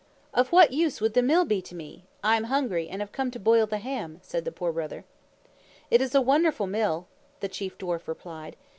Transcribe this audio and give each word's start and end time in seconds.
"Of 0.33 0.51
what 0.51 0.71
use 0.73 0.99
would 0.99 1.13
the 1.13 1.21
Mill 1.21 1.45
be 1.45 1.61
to 1.61 1.75
me? 1.75 2.05
I 2.23 2.35
am 2.35 2.45
hungry 2.45 2.89
and 2.89 3.03
have 3.03 3.11
come 3.11 3.29
to 3.29 3.39
boil 3.39 3.67
the 3.67 3.77
ham," 3.77 4.17
said 4.23 4.45
the 4.45 4.51
Poor 4.51 4.73
Brother. 4.73 5.05
"It 5.91 6.01
is 6.01 6.15
a 6.15 6.21
wonderful 6.21 6.65
Mill," 6.65 7.05
the 7.39 7.47
Chief 7.47 7.77
Dwarf 7.77 8.07
replied. 8.07 8.55